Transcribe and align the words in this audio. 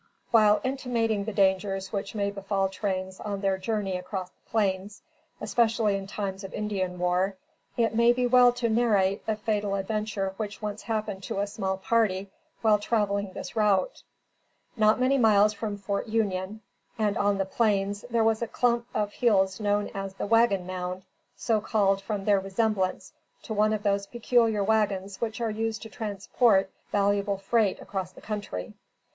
While 0.31 0.61
intimating 0.63 1.25
the 1.25 1.31
dangers 1.31 1.93
which 1.93 2.15
may 2.15 2.31
befall 2.31 2.69
trains 2.69 3.19
on 3.19 3.41
their 3.41 3.59
journey 3.59 3.97
across 3.97 4.31
the 4.31 4.49
plains, 4.49 5.03
especially 5.39 5.95
in 5.95 6.07
time 6.07 6.33
of 6.37 6.51
Indian 6.55 6.97
war, 6.97 7.35
it 7.77 7.93
may 7.93 8.11
be 8.11 8.25
well 8.25 8.51
to 8.53 8.67
narrate 8.67 9.21
a 9.27 9.35
fatal 9.35 9.75
adventure 9.75 10.33
which 10.37 10.59
once 10.59 10.81
happened 10.81 11.21
to 11.25 11.39
a 11.39 11.45
mail 11.59 11.77
party 11.77 12.31
while 12.63 12.79
traveling 12.79 13.33
this 13.33 13.55
route. 13.55 14.01
Not 14.75 14.99
many 14.99 15.19
miles 15.19 15.53
from 15.53 15.77
Fort 15.77 16.07
Union, 16.07 16.61
and 16.97 17.15
on 17.15 17.37
the 17.37 17.45
plains, 17.45 18.03
there 18.09 18.27
is 18.31 18.41
a 18.41 18.47
clump 18.47 18.87
of 18.95 19.13
hills 19.13 19.59
known 19.59 19.89
as 19.93 20.15
the 20.15 20.25
"Wagon 20.25 20.65
Mound," 20.65 21.03
so 21.35 21.61
called 21.61 22.01
from 22.01 22.25
their 22.25 22.39
resemblance 22.39 23.13
to 23.43 23.53
one 23.53 23.71
of 23.71 23.83
those 23.83 24.07
peculiar 24.07 24.63
wagons 24.63 25.21
which 25.21 25.39
are 25.39 25.51
used 25.51 25.83
to 25.83 25.89
transport 25.89 26.71
valuable 26.91 27.37
freight 27.37 27.79
across 27.79 28.11
the 28.11 28.21
country. 28.21 28.73